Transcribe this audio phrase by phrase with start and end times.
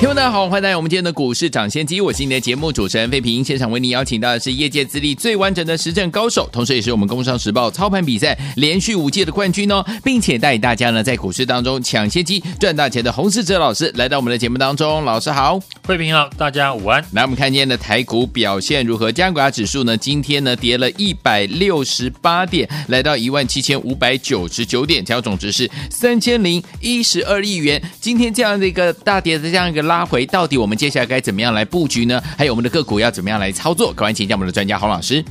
[0.00, 3.44] 听众大家好，欢迎来到我们今天的股市涨先机，我是你的节目主持人费平。
[3.44, 15.04] 现场为你邀请到的是业界资历最完整的实战高手，同时也是我们工商时报操盘比赛连续五届的冠军哦，并且带大家呢在股市当中抢先机赚大钱的洪世哲老师来到我们的节目当中。
[15.04, 17.04] 老师好，费平好，大家午安。
[17.12, 19.12] 来，我们看今天的台股表现如何？
[19.12, 27.82] 加权指数呢，今天呢跌了一百六十八点，来到一万七千五百九十九点，成交总值是三千零一十二亿元。
[28.00, 29.89] 今天这样的一个大跌的这样一个。
[29.90, 32.22] 拉回到底，我们接下来该怎么样来布局呢？
[32.38, 33.92] 还有我们的个股要怎么样来操作？
[33.92, 35.24] 赶快请教我们的专家洪老师。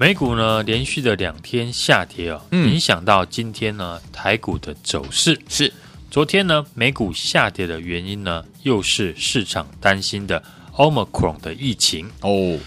[0.00, 5.40] 美股呢连续的两天下跌哦，嗯、影响到今天呢台股的走势。
[5.48, 5.72] 是
[6.10, 10.42] 昨天呢美股下跌的原因呢，又是市场担心的
[10.74, 12.58] Omicron 的疫情哦。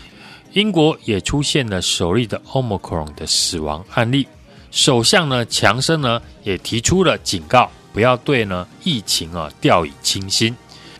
[0.53, 4.25] 英国也出现了首例的 Omicron 的死亡案例，
[4.71, 10.55] 首相呢强生呢也提出了警告，不要对呢疫情啊掉以轻心。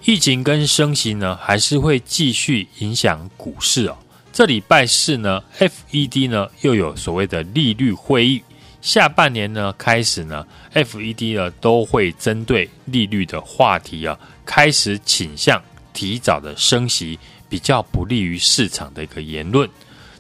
[0.08, 3.98] 疫情跟升息呢，还是会继续影响股市哦。
[4.32, 8.42] 这礼拜四呢，FED 呢又有所谓的利率会议，
[8.82, 17.20] 下半年呢开始呢，FED 呢都会针对利率的话题啊，开始倾向提早的升息，
[17.50, 19.70] 比较不利于市场的一个言论。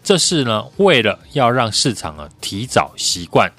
[0.03, 3.49] 这是呢为了要让市场啊提早习惯，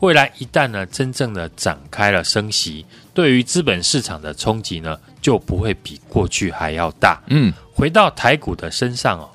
[0.00, 2.84] 未来一旦呢真正的展开了升息，
[3.18, 7.20] 对于资本市场的冲击呢，就不会比过去还要大。
[7.26, 9.28] 嗯，回到台股的身上哦，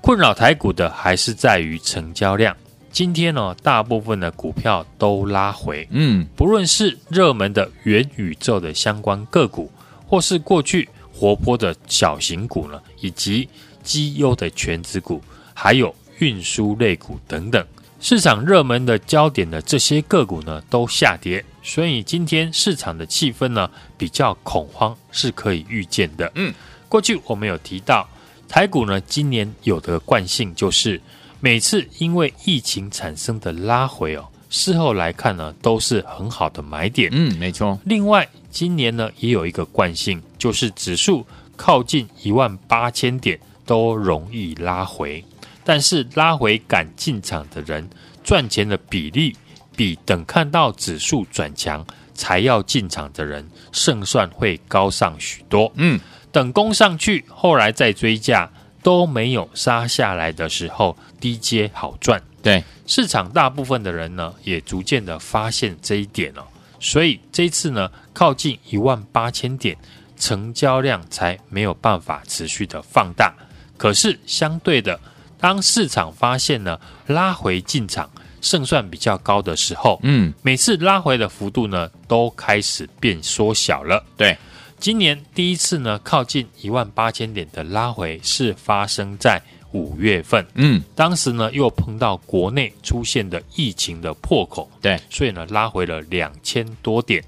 [0.00, 2.56] 困扰台股的还是在于成交量。
[2.92, 5.84] 今天呢，大部分的股票都拉回。
[5.90, 9.68] 嗯，不论是热门的元宇宙的相关个股，
[10.06, 13.48] 或是过去活泼的小型股呢，以及
[13.82, 15.20] 绩优的权值股，
[15.52, 17.66] 还有运输类股等等。
[18.04, 26.30] 市场热门的焦点的这些个股呢，都下跌，所以今天市场的气氛呢比较恐慌，是可以预见的。
[26.34, 26.52] 嗯，
[26.86, 28.06] 过去我们有提到，
[28.46, 31.00] 台股呢今年有的惯性就是
[31.40, 37.08] 每次因为疫情产生的拉回哦，事后来看呢都是很好的买点。
[37.10, 37.80] 嗯，没错。
[37.86, 41.26] 另外，今年呢也有一个惯性，就是指数
[41.56, 45.24] 靠近一万八千点都容易拉回。
[45.64, 47.88] 但是拉回敢进场的人
[48.22, 49.34] 赚钱的比例，
[49.74, 55.72] 比等看到指数转强才要进场的人胜算会高上许多。
[55.76, 55.98] 嗯，
[56.30, 58.50] 等攻上去，后来再追价
[58.82, 62.22] 都没有杀下来的时候，低阶好赚。
[62.42, 66.44] 对，市场大部分的人呢，也逐渐的发现这一点哦。
[66.78, 69.74] 所以这次呢，靠近一万八千点，
[70.18, 73.34] 成交量才没有办法持续的放大。
[73.78, 75.00] 可是相对的。
[75.44, 78.10] 当市场发现呢，拉回进场
[78.40, 84.02] 胜算比较高的时候，嗯，每次拉回的幅度呢都开始变缩小了。
[84.16, 84.38] 对，
[84.78, 89.38] 今年第一次呢靠近一万八千点的拉回是发生在
[89.72, 97.22] 五月份，嗯，当时呢又碰到国内出现的疫情的破口，对，所以呢拉回了两千多点。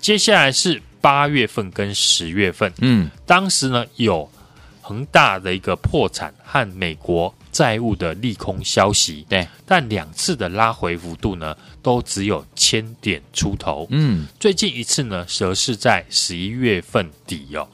[0.00, 4.26] 接下来是八月份跟十月份，嗯，当时呢有
[4.80, 7.34] 恒大的一个破产和美国。
[7.52, 13.86] 债务的利空消息，对，但两次的拉回幅度呢，都只有千点出头。
[13.90, 17.68] 嗯，最近一次呢，则是在十一月份底哦，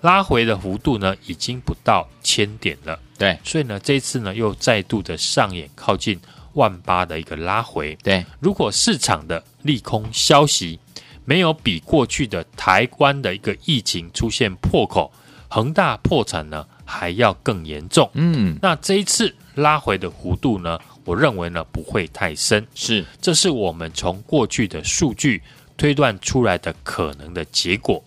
[0.00, 2.98] 拉回的幅度呢，已经不到千点了。
[3.18, 6.18] 对，所以呢，这次呢，又再度的上演靠近
[6.54, 7.96] 万八的一个拉回。
[8.02, 10.78] 对，如果市场的利空消息
[11.24, 15.12] 没有比过去的台湾的一个疫情出现破口，
[15.48, 25.42] 恒大破产呢，还要更严重，嗯，那这一次拉回的弧度呢，我认为呢不会太深，是，这是我们从过去的数据
[25.76, 28.02] 推断出来的可能的结果，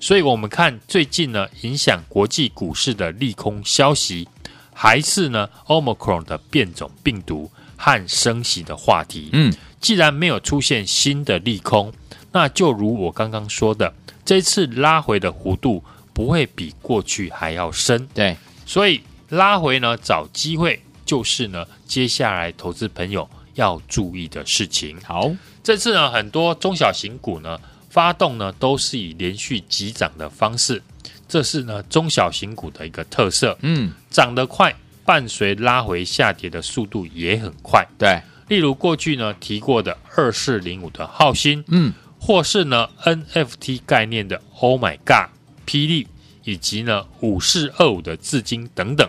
[0.00, 4.28] 所以我们看最近呢影响国际股市的利空消息，
[4.72, 11.92] 还是呢 Omicron 的变种病毒和升息的话题，嗯，既然没有出现新的利空，
[12.32, 13.94] 那就如我刚刚说的，
[14.24, 15.84] 这次拉回的弧度。
[16.14, 24.96] 不会比过去还要深，对，所以拉回呢，找机会就是呢，接下来投资朋友要注意的事情。
[25.02, 25.30] 好，
[25.62, 27.58] 这次呢，很多中小型股呢
[27.90, 30.80] 发动呢，都是以连续急涨的方式，
[31.28, 33.58] 这是呢中小型股的一个特色。
[33.62, 34.74] 嗯，涨得快，
[35.04, 37.84] 伴随拉回下跌的速度也很快。
[37.98, 45.28] 对，例如过去呢提过的二四零五的浩新，嗯，或是呢 NFT 概念的 Oh My God、
[45.66, 46.06] 霹雳，
[46.44, 49.08] 以及呢五四二五的智晶等等，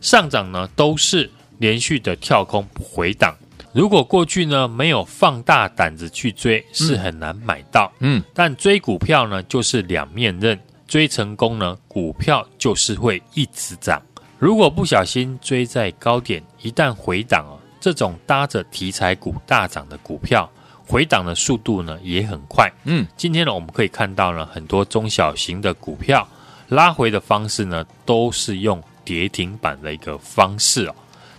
[0.00, 3.36] 上涨呢都是连续的跳空回档。
[3.72, 7.92] 如果过去呢没有放大胆子去追，是很难买到。
[8.00, 10.58] 嗯，但追股票呢就是两面刃，
[10.88, 14.02] 追成功呢股票就是会一直涨。
[14.38, 20.50] 如果不小心追在高点，一旦回档啊，这种搭着题材股大涨的股票，
[20.90, 22.68] 回档的速度呢也很快。
[22.82, 26.26] 嗯，今天呢我们可以看到呢很多中小型的股票
[26.66, 30.94] 拉回的方式呢都是用跌停板的一个方式哦。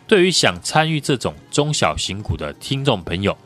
[0.08, 3.38] 对于想参与这种中小型股的听众朋友，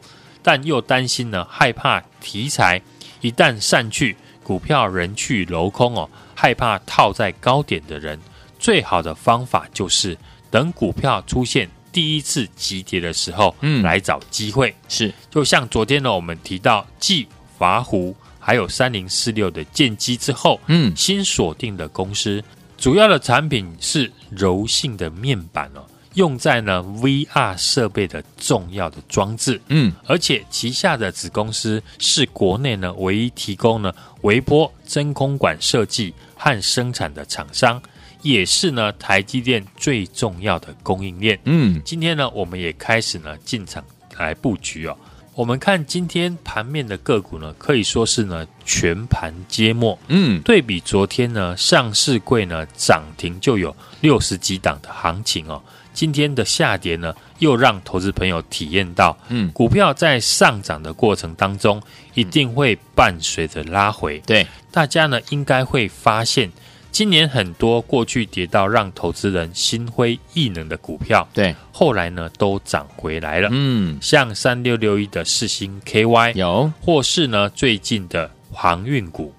[0.44, 2.80] 但又担心呢，害怕题材
[3.22, 8.20] 一旦散去，股票人去楼空哦，害怕套在高点的人，
[8.60, 10.16] 最好的方法就是
[10.52, 14.76] 等股票出现第一次急跌的时候，嗯，来找机会。
[14.90, 17.26] 是，就像昨天呢，我们提到继
[17.58, 22.44] 华湖还有三零四六的建机之后，嗯，新锁定的公司
[22.78, 25.86] 主要的产品是柔性的面板哦。
[26.16, 37.82] 用在呢 VR 设备的重要的装置，嗯，而且旗下的子公司是国内呢唯一提供呢微波真空管设计和生产的厂商，
[38.26, 41.40] 也是呢台积电最重要的供应链。
[41.44, 43.86] 嗯，今天呢我们也开始呢进场
[44.18, 44.98] 来布局哦。
[45.36, 50.00] 我们看今天盘面的个股呢，可以说是呢全盘皆末。
[50.08, 55.62] 嗯，对比昨天呢上市柜呢涨停就有六十几档的行情哦。
[55.94, 61.82] 今天的下跌呢，又让投资朋友体验到，嗯，股票在上涨的过程当中，
[62.16, 64.20] 一定会伴随着拉回。
[64.26, 66.52] 对，大家呢应该会发现，
[66.96, 73.50] 今年很多过去跌到让投资人心灰意冷的股票，对，后来呢都涨回来了。
[73.52, 79.34] 嗯，像三六六一的世星 KY 有，或是呢最近的航运股，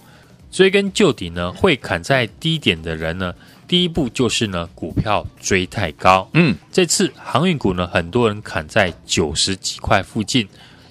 [0.50, 3.34] 追根究底呢，会砍在低点的人呢。
[3.66, 6.28] 第一步就是呢，股票追太高。
[6.34, 10.46] 嗯，这次航运股呢，很多人砍在九十几块附近，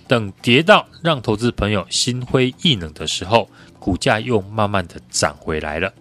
[0.07, 3.47] 等跌到让投资朋友心灰意冷的时候，
[3.77, 5.94] 股价又慢慢的涨回来了，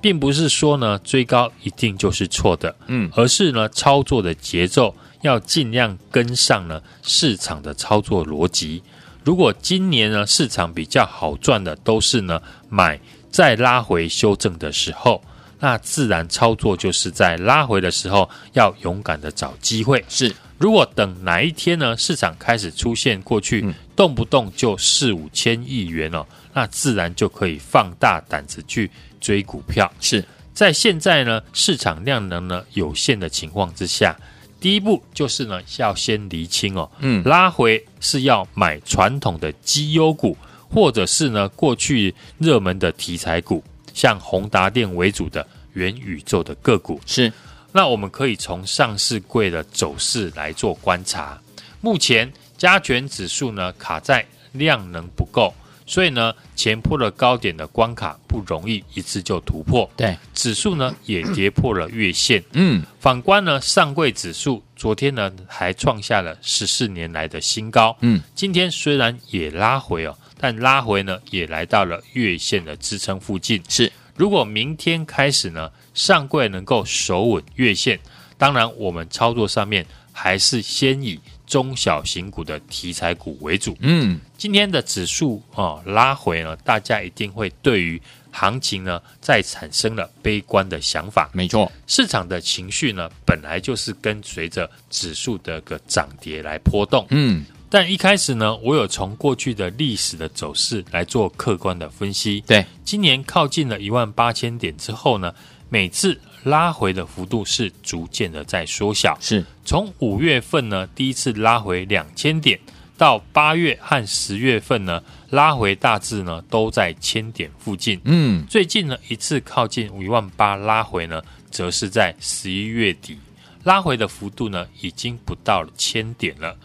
[0.00, 8.82] 并不是说呢追高一定就是错的，嗯，而是呢操作的节奏要尽量跟上呢市场的操作逻辑。
[9.24, 12.98] 如果今年呢市场比较好赚的都是呢买
[13.30, 15.22] 再拉回修正的时候。
[15.60, 20.04] 那自然操作就是在拉回的时候要勇敢的找机会。
[20.08, 23.66] 是，如果等哪一天呢，市场开始出现过去
[23.96, 26.24] 动不动就四五千亿元哦，
[26.54, 28.88] 那自然就可以放大胆子去
[29.20, 29.90] 追股票。
[30.00, 30.24] 是
[30.54, 34.16] 在现在呢，市场量能呢有限的情况之下，
[34.60, 40.36] 第一步就是呢要先厘清哦，嗯，拉回是要买传统的绩优股，
[40.68, 43.62] 或者是呢过去热门的题材股。
[43.94, 47.32] 像宏达电为主的元宇宙的个股是，
[47.72, 51.36] 那我们可以从上市柜的走势来做观察。
[51.80, 55.52] 目前加权指数呢卡在量能不够，
[55.88, 59.90] 所以呢前破了高点的关卡不容易一次就突破。
[59.96, 62.44] 对，指数呢也跌破了月线。
[62.52, 67.96] 嗯，反观呢上柜指数昨天呢还创下了十四年来的新高。
[68.02, 70.16] 嗯，今天虽然也拉回哦。
[70.40, 73.60] 但拉回呢，也来到了月线的支撑附近。
[73.68, 77.98] 是，如果明天开始呢，上柜能够守稳月线，
[78.36, 81.18] 当然我们操作上面还是先以
[81.48, 83.76] 中小型股的题材股为主。
[83.80, 88.00] 嗯，今天的指数啊、哦、拉回呢，大家一定会对于
[88.30, 91.28] 行情呢再产生了悲观的想法。
[91.32, 97.04] 没错，市场的情绪呢本来就是跟随着指数的个涨跌来波动。
[97.10, 97.44] 嗯。
[97.70, 102.42] 但一开始呢，我有从过去的历史的走势来做客观的分析。
[102.46, 105.34] 对，今年靠近了一万八千点之后呢，
[105.68, 109.16] 每次拉回的幅度是逐渐的在缩小。
[109.20, 112.58] 是，从五月份呢第一次拉回两千点，
[112.96, 118.00] 到八月和十月份呢拉回大致呢都在千点附近。
[118.04, 123.18] 嗯，最近呢一次靠近一万八拉回呢，则是在十一月底，
[123.64, 126.56] 拉回的幅度呢已经不到了千点了。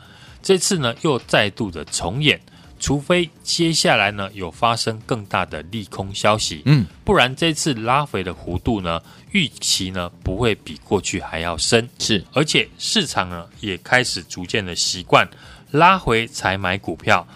[0.42, 2.40] 这次呢，又再度的重演，
[2.78, 9.02] 除非接下来呢有发生更大的利空消息，嗯，不然这次拉回的弧度呢，
[9.34, 15.28] 预期呢不会比过去还要深，是，而且市场呢也开始逐渐的习惯
[15.72, 17.28] 拉回才买股票，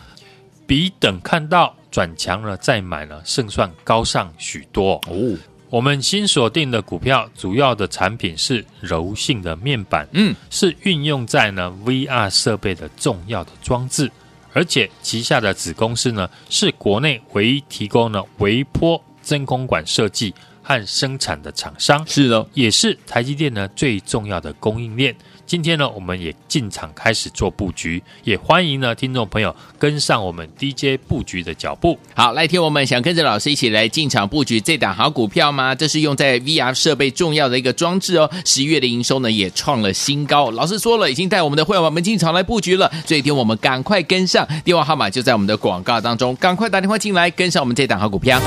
[0.65, 4.93] 比等看到转强了再买呢胜算高上许多。
[5.07, 5.37] 哦。
[5.69, 14.09] 我们新锁定的股票主要的产品是柔性的面板，嗯，是运用在呢 VR 设备的重要的装置，
[14.53, 20.33] 而且旗下的子公司呢是国内唯一提供了微波真空管设计
[20.67, 25.15] 和生产的厂商，是的，也是台积电呢最重要的供应链。
[25.45, 31.97] 今天呢，我们也进场开始做布局，也欢迎呢听众朋友跟上我们 DJ 布局的脚步。
[32.13, 35.73] 好，来听我们想跟着老师一起来进场布局这档好股票吗？
[35.73, 38.29] 这是用在 VR 设备重要的一个装置哦。
[38.43, 48.37] 十一月的营收呢也创了新高，老师说了，已经带我们的会员们进场来布局了，所以听我们赶快跟上，电话号码就在我们的广告当中，赶快打电话进来跟上我们这档好股票。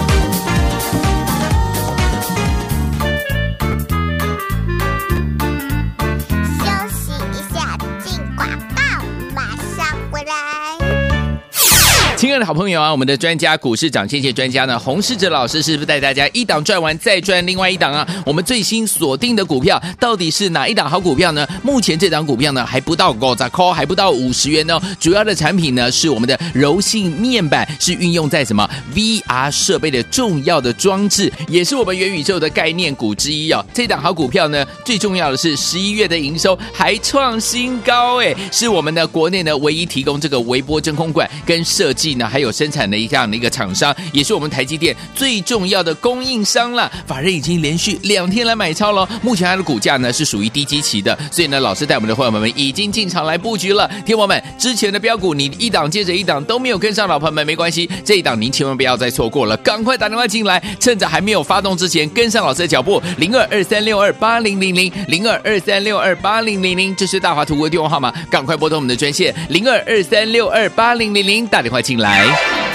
[12.21, 18.07] 亲爱的好朋友啊，我们的专家股市长，谢谢专家呢，洪世哲老师是不是带大家一档赚完再赚另外一档啊？
[18.27, 21.49] 我们最新锁定的股票到底是哪一档好股票呢？
[21.62, 24.79] 目前这档股票呢还不到五十块，还不到五十元呢。
[25.00, 33.65] 主要的产品呢是我们的柔性面板，是运用在什么 VR 设备的重要的装置，也是我们元宇宙的概念股之一哦。
[33.73, 42.10] 这档好股票呢，最重要的是十一月的营收还创新高哎，是我们的国内呢唯一提供这个微波真空管跟设计。
[42.14, 46.90] 呢还有生产的一样的一个厂商，也是我们台积电最重要的供应商了。
[47.07, 53.88] 法人已经连续两天来买超了，目前它的股价呢是属于低基期的，所以呢，老师带我们的伙伴们已经进场来布局了。
[54.05, 72.00] 听友们，之前的标股你一档接着一档都没有跟上，老朋友们没关系，这一档您千万不要再错过了，赶快打电话进来，趁着还没有发动之前跟上老师的脚步，零二二三六二八零零零零二二三六二八零零零，这是大华图的电话号码，赶快拨通我们的专线零二二三六二八零零零，打电话进。
[72.00, 72.70] 来。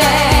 [0.00, 0.37] share.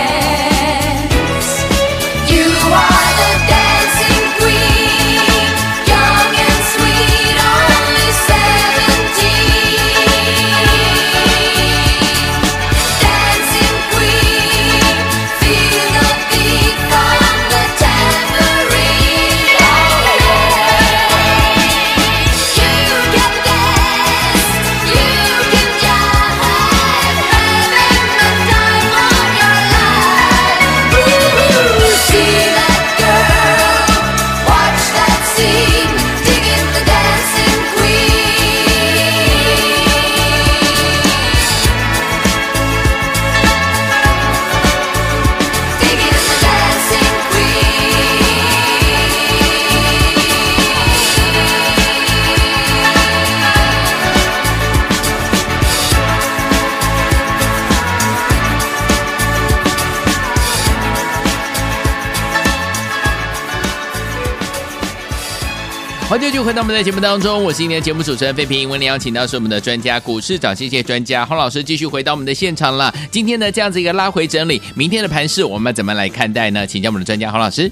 [66.18, 68.68] 欢迎继续回到我们的节目当中，我是今天的节目主持人费平。
[68.68, 72.92] 为您邀请到是我们的专家股市涨跌谢专家洪老师，继续回到我们的现场了。
[73.08, 76.66] 今天呢，这样子一个拉回整理，明天的盘势我们怎么来看待呢？
[76.66, 77.70] 请教我们的专家洪老师。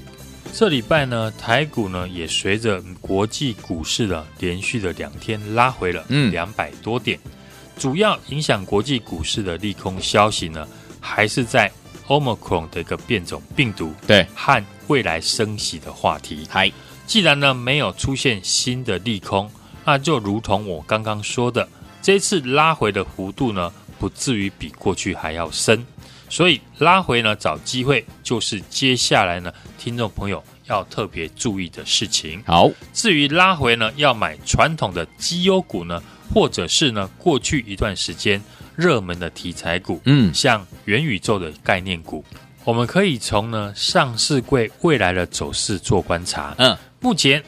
[0.53, 7.19] 这礼拜呢，台股呢也随着国际股市的连续的两天拉回了，嗯，两百多点。
[7.25, 7.33] 嗯、
[7.77, 10.65] 主要影响国际股市的利空消息呢，
[11.01, 11.69] 还是在
[12.07, 16.47] Omicron 的一个变种病毒，对，和未来升息的话题。
[16.49, 16.71] 嗨。
[17.07, 19.51] 既然呢没有出现新的利空，
[19.85, 21.69] 那就如同我刚刚说的，
[22.03, 25.87] 这次拉回的幅度呢不至于比过去还要深，
[26.29, 32.43] 所以拉回呢找机会就是接下来呢听众朋友要特别注意的事情。
[32.45, 36.03] 好，至于拉回呢要买传统的绩优股呢，
[36.35, 38.43] 或者是呢过去一段时间
[38.75, 42.25] 热门的题材股，嗯，像元宇宙的概念股，
[42.65, 46.77] 我们可以从呢上市柜未来的走势做观察，嗯。
[47.01, 47.43] 目前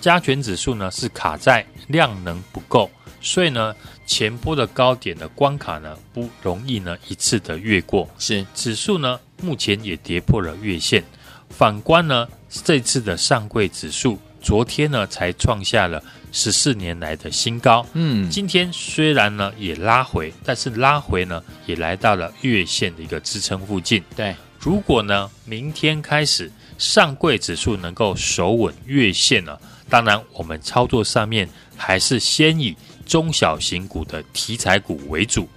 [0.00, 3.74] 加权指数呢是卡在量能不够，所以呢
[4.06, 8.08] 前波的高点的关卡呢不容易呢一次的越过。
[8.18, 11.02] 是指数呢目前也跌破了月线。
[11.48, 17.86] 反观呢这次的上柜指数，昨天呢才创下了十四年来的新高。
[17.92, 24.02] 嗯，今天虽然呢也拉回，但是拉回呢也来到了月线的一个支撑附近。
[24.16, 26.50] 对，如果呢明天开始。
[26.78, 29.58] 上柜指数能够守稳月线呢？
[29.88, 32.74] 当然，我们操作上面还是先以
[33.04, 35.48] 中小型股的题材股为主，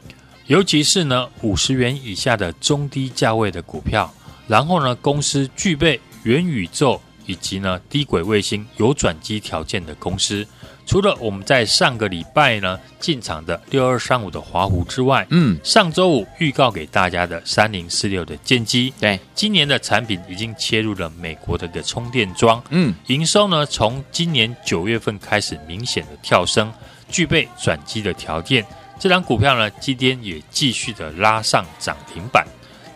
[0.48, 4.14] 尤其是呢五十元以下的中低价位的股票，
[4.48, 10.46] 然后呢公司具备元宇宙以及呢低轨卫星有转机条件的公司。
[10.86, 26.72] 除了我们在上个礼拜呢进场的六二三五的华湖之外，嗯，上周五预告给大家的三零四六的建机，对，今年的产品已经切入了美国的个充电桩，嗯，营收呢从今年九月份开始明显的跳升，
[27.10, 28.64] 具备转机的条件。
[29.00, 32.46] 这张股票呢今天也继续的拉上涨停板，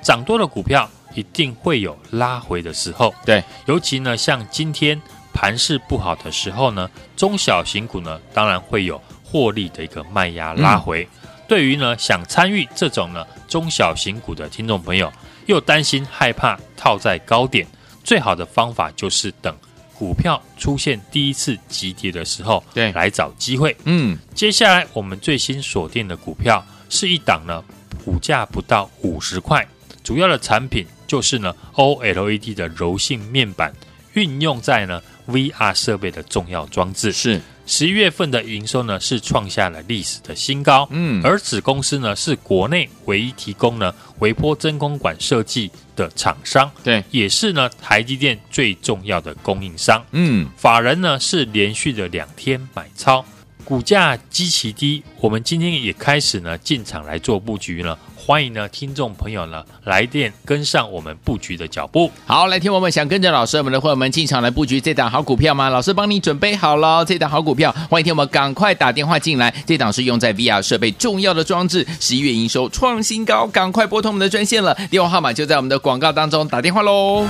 [0.01, 5.01] 涨多的股票一定会有拉回的时候，对，尤其呢像今天。
[5.33, 11.07] 盘势不好的时候呢，中小型股呢，当然会有获利的一个卖压拉回。
[11.23, 15.11] 嗯、对于呢想参与这种呢中小型股的听众朋友，
[15.45, 17.65] 又担心害怕套在高点，
[18.03, 19.55] 最好的方法就是等
[19.93, 23.75] 股票出现第一次急跌的时候，对，来找机会。
[23.85, 27.63] 嗯，接下来我们最新锁定的股票是一档呢，
[28.03, 29.65] 股价不到五十块，
[30.03, 33.73] 主要的产品就是呢 OLED 的柔性面板，
[34.13, 35.01] 运用在呢。
[35.29, 37.11] VR 设备的重要装置。
[37.11, 37.41] 是。
[37.71, 40.87] 十一月份的营收呢，是创下了历史的新高。
[40.89, 50.03] 嗯，而子公司呢，是国内唯一提供呢微波真空管设计的厂商，对，也是呢台积电最重要的供应商。
[50.13, 53.23] 嗯，法人呢是连续的两天买超，
[53.69, 57.95] 股价极其低，我们今天也开始呢进场来做布局了。
[58.15, 62.11] 欢迎呢，听众朋友呢来电跟上我们布局的脚步。
[62.25, 65.69] 好，来听我们想跟着老师，我们的会员们进场来布局这档好股票吗？
[65.69, 69.53] 老师帮你准备好了这档好股票，欢迎听我们赶快打电话进来。
[69.67, 77.27] 这档是用在 VR 设备重要的装置，十一月营收创新高，赶快拨通我们的专线了，电话号码就在我们的广告当中，打电话喽。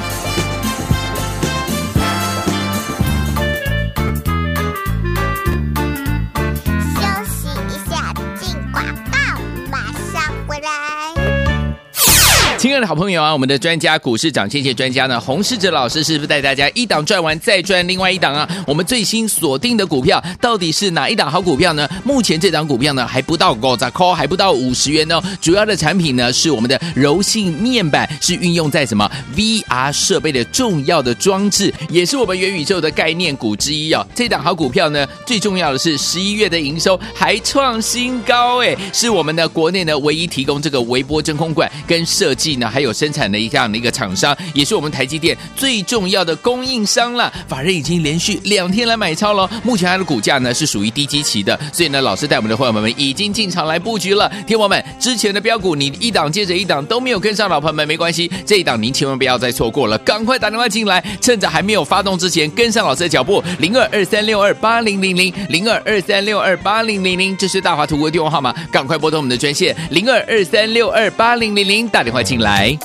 [12.59, 18.45] 亲爱的好朋友啊，我们的专家股市涨谢谢专家呢，洪世哲老师是不是带大家一档赚完再赚另外一档啊？
[18.67, 21.87] 我们最新锁定的股票到底是哪一档好股票呢？
[22.03, 25.23] 目前这档股票呢还不到五十块，还不到五十元哦。
[25.39, 34.05] 主要的产品呢是我们的柔性面板，是运用在什么 VR 设备的重要的装置，也是我们元宇宙的概念股之一哦。
[34.13, 42.48] 这档好股票呢，最重要的是十一月的营收还创新高诶，是我们的国内呢唯一提供这个微波真空管跟设计。
[42.55, 47.31] 呢，还有生产的一样的一个厂商，也是我们台积电最重要的供应商了。
[47.47, 54.31] 法人已经连续两天来买超了，目前它的股价呢是属于低基期的，所以呢，老师带我们的伙伴们已经进场来布局了。
[54.47, 72.38] 听我们之前的标股，你一档接着一档都没有跟上，老朋友们没关系，这一档您千万不要再错过了，赶快打电话进来，趁着还没有发动之前跟上老师的脚步，零二二三六二八零零零零二二三六二八零零零，这是大华图的电话号码，赶快拨通我们的专线零二二三六二八零零零，打电话进。
[72.39, 72.77] 来。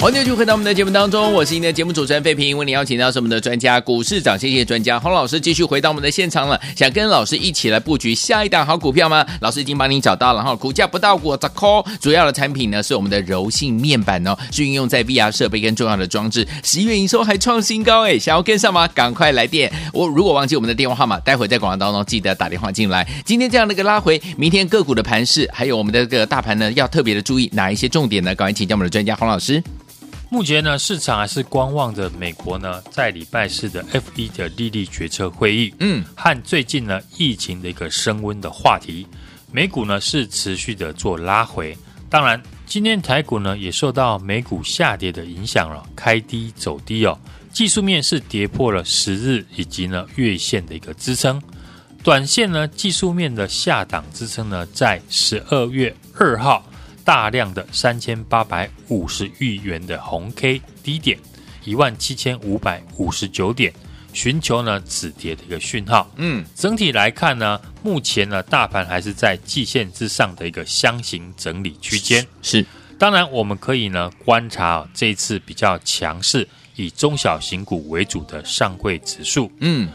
[0.00, 6.58] 欢迎继续回到我们的节目当中，我是您的节目主持人费平，为您邀请到是我们的专家股市涨，谢谢专家洪老师继续回到我们的现场了。
[6.74, 9.26] 想跟老师一起来布局下一档好股票吗？
[9.42, 11.68] 老师已经帮您找到了哈，股价不到五十块，
[12.00, 18.88] 主要的产品呢是我们的柔性面板哦，是运用在 VR 设备跟重要的装置，十一月营收还创新高哎，想要跟上吗？
[18.88, 19.70] 赶快来电！
[19.92, 23.06] 我如果忘记我们的电话号码，待会在广告当中记得打电话进来。
[23.26, 28.34] 今天这样的一个拉回，明天个股的盘势，还有我们的这个大盘呢，要特别的注意哪一些重点呢？
[28.34, 29.62] 赶快请教我们的专家洪老师。
[30.32, 39.04] 目前呢，市场还是观望着美国呢，在礼拜四的 FE 的利率决策会议，嗯，和最近呢疫情的一个升温的话题，
[39.50, 41.76] 美股呢是持续的做拉回。
[42.08, 47.18] 当然，今天台股呢也受到美股下跌的影响了，开低走低哦。
[47.52, 51.42] 技术面是跌破了十日以及呢月线的一个支撑，
[52.04, 56.64] 短线呢技术面的下档支撑呢在十二月二号。
[57.04, 61.18] 大量的三千八百五十亿元的红 K 低点
[61.64, 63.72] 一万七千五百五十九点，
[64.12, 66.10] 寻求呢止跌的一个讯号。
[66.16, 72.26] 嗯，整体来看呢，目前呢大盘还是在季线之上的一个箱型整理区间。
[72.42, 72.64] 是，
[72.98, 79.50] 当然我们可以呢观察这一次比较强势以中小型股为主的上柜指数。
[79.60, 79.88] 嗯，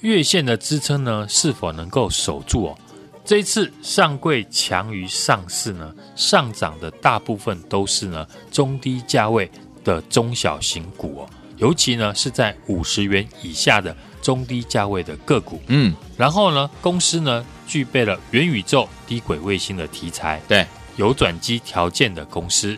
[0.00, 2.78] 月线的支撑呢是否能够守住哦？
[3.24, 9.48] 这一次上柜强于上市呢，上涨的大部分都是呢中低价位
[9.84, 15.62] 的中小型股哦，尤其呢是在五十元以下的中低价位的个股。
[15.68, 22.76] 嗯，然后呢，公司呢具备了元宇宙、低轨卫星的题材，对，有转机条件的公司。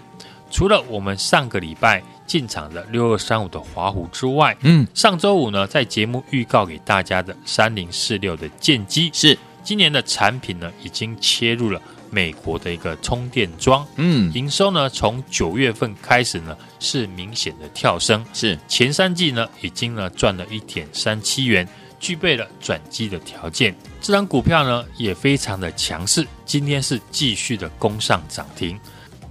[0.50, 9.38] 除了我们上个礼拜进场的六二三五的华虎之外，嗯，上周五呢在节目预告给大家的三零四六的建机是。
[9.64, 21.66] 今年的产品呢，已经切入了美国的一个充电桩，嗯，营收呢，从九月份开始呢，是明显的跳升，是前三季呢，已经呢赚了一点三七元，
[21.98, 23.74] 具备了转机的条件。
[24.02, 28.78] 这张股票呢，也非常的强势，今天是继续的攻上涨停。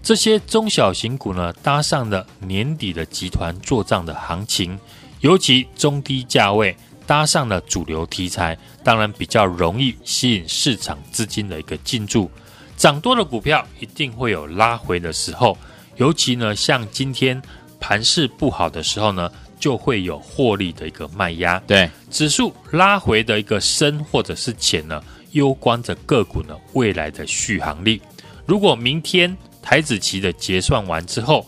[0.01, 4.77] 这些中小型股呢，搭上了年底的集团做账的行情，
[5.21, 6.75] 尤其中低价位。
[7.05, 12.29] 搭上了主流题材，当然比较容易吸引市场资金的一个进驻。
[12.75, 15.57] 涨多的股票一定会有拉回的时候，
[15.97, 17.41] 尤其呢，像今天
[17.79, 21.59] 盘势不好的时候呢，就会有获利的一个卖压。
[21.67, 28.01] 对，指数拉回的一个深或者是浅呢，攸关着个股呢未来的续航力。
[28.45, 31.45] 如果明天台子期的结算完之后，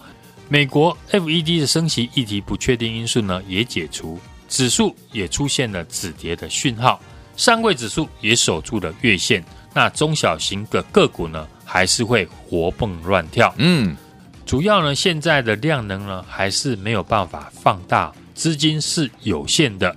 [0.48, 4.20] 美国 FED 的升息议题不确定因素呢也解除。
[4.56, 6.98] 指数也出现了止跌的讯号，
[7.36, 13.54] 上柜指数也守住了月线，那中小型的个股呢，还是会活蹦乱跳。
[13.58, 13.98] 嗯，
[14.46, 19.94] 主要呢，现在的量能呢，还是没有办法放大，资金是有限的。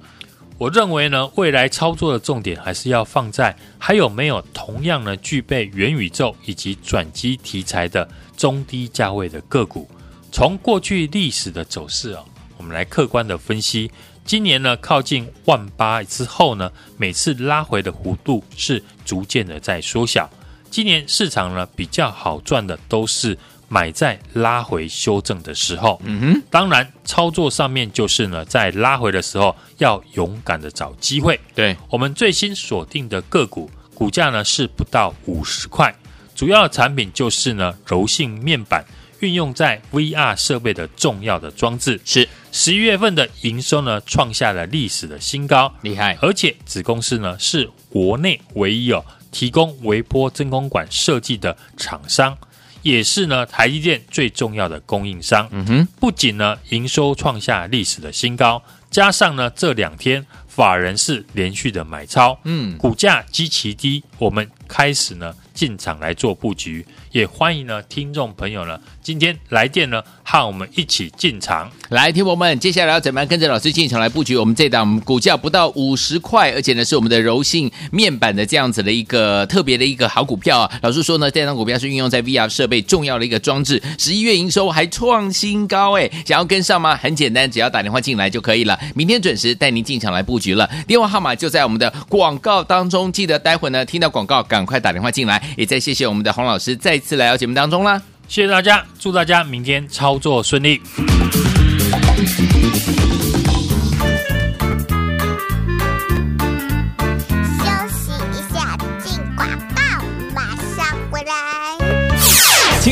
[0.58, 9.88] 我认为呢，未来操作的重点还是要放在还有没有同样呢具备元宇宙以及转机题材的中低价位的个股。
[10.32, 12.24] 从过去历史的走势啊，
[12.56, 13.88] 我们来客观的分析。
[14.28, 20.28] 今年呢，靠近万八之后呢，每次拉回的弧度是逐渐的在缩小。
[20.70, 23.38] 今年市场呢比较好赚的都是
[23.68, 25.98] 买在拉回修正的时候。
[26.04, 31.40] 嗯哼，当然操作上面就是呢，在拉回的时候要勇敢的找机会。
[31.54, 35.96] 对，我们最新锁定的个股，股价呢是不到五十块，
[36.34, 38.84] 主要的产品就是呢柔性面板。
[39.20, 46.16] 运用在 VR 设备的重要的装置是十一月份的营收呢，创下了历史的新高，厉害！
[46.20, 52.36] 而且子公司呢是国内唯一有提供微波真空管设计的厂商，
[52.82, 55.46] 也是呢台积电最重要的供应商。
[55.50, 66.86] 嗯哼，不仅呢营收创下历史的新高，加上呢这两天法人是连续的买超，嗯，股价极其低，我们开始呢进场来做布局。
[67.10, 71.68] 也欢迎呢，听众朋友呢，今天来电呢，和我们一起进场。
[71.88, 80.70] 来，听友们，接下来要怎么样跟着老师进场来布局我们这档股价不到五十块，而且呢是我们的柔性面板的这样子的一个特别的一个好股票啊。
[80.82, 86.96] 老师说呢，这档股票是运用在 VR 设备重要的一个装置，十一月营收还创新高哎，想要跟上吗？
[86.96, 88.78] 很简单，只要打电话进来就可以了。
[88.94, 95.42] 明天准时带您进场来布局了，电话号码就在我们的广告当中，记得待会呢听到广告赶快打电话进来。
[95.56, 98.00] 也再谢谢我们的洪老师再次来到节目当中啦。
[98.28, 100.80] 谢谢大家，祝大家明天操作顺利。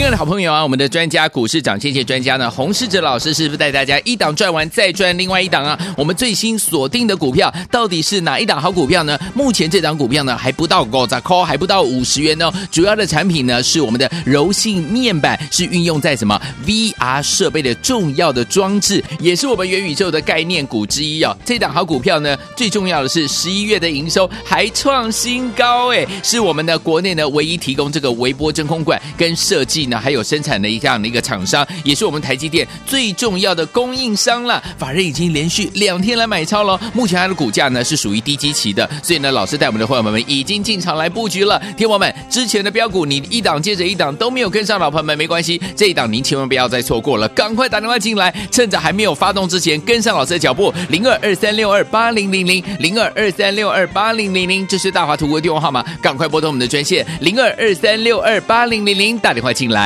[0.07, 5.77] 亲爱的好朋友啊，我们的专家股市长，谢谢专家呢，洪世哲老师是不是带大家一档赚完再赚另外一档啊？
[5.97, 9.19] 我们最新锁定的股票到底是哪一档好股票呢？
[9.35, 12.53] 目前这档股票呢还不到五十块，还不到五十元哦。
[12.71, 21.37] 主要的产品呢是我们的柔性面板，是运用在什么 VR 设备的重要的装置，也是我们元宇宙的概念股之一哦。
[21.45, 34.63] 这档好股票呢，最重要的是十一月的营收还创新高哎，是我们的国内呢唯一提供这个微波真空管跟设计呢还有生产的一样的一个厂商，也是我们台积电最重要的供应商了。
[34.79, 41.61] 法人已经连续两天来买超了，目前它的股价呢是属于低基期的，所以呢，老师带我们的伙伴们已经进场来布局了。
[41.77, 59.86] 听友们，之前的标股你一档接着一档都没有跟上，老朋友们没关系，这一档您千万不要再错过了，赶快打电话进来，趁着还没有发动之前跟上老师的脚步，零二二三六二八零零零零二二三六二八零零零，这是大华图的电话号码，赶快拨通我们的专线零二二三六二八零零零，打电话进来。